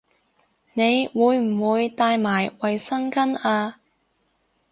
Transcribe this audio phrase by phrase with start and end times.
[0.73, 3.75] 你會唔會帶埋衛生巾吖